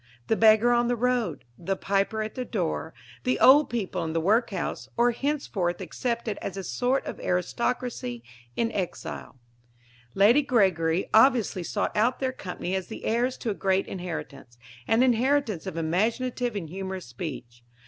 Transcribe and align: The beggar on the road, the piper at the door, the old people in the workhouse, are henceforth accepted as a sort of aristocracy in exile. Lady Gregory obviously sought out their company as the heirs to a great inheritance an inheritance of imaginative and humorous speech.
The 0.29 0.35
beggar 0.35 0.71
on 0.73 0.87
the 0.87 0.95
road, 0.95 1.45
the 1.59 1.75
piper 1.75 2.23
at 2.23 2.33
the 2.33 2.43
door, 2.43 2.91
the 3.23 3.39
old 3.39 3.69
people 3.69 4.03
in 4.03 4.13
the 4.13 4.19
workhouse, 4.19 4.89
are 4.97 5.11
henceforth 5.11 5.79
accepted 5.79 6.39
as 6.41 6.57
a 6.57 6.63
sort 6.63 7.05
of 7.05 7.19
aristocracy 7.19 8.23
in 8.55 8.71
exile. 8.71 9.37
Lady 10.15 10.41
Gregory 10.41 11.07
obviously 11.13 11.61
sought 11.61 11.95
out 11.95 12.19
their 12.19 12.33
company 12.33 12.73
as 12.73 12.87
the 12.87 13.05
heirs 13.05 13.37
to 13.37 13.51
a 13.51 13.53
great 13.53 13.85
inheritance 13.85 14.57
an 14.87 15.03
inheritance 15.03 15.67
of 15.67 15.77
imaginative 15.77 16.55
and 16.55 16.67
humorous 16.69 17.05
speech. 17.05 17.61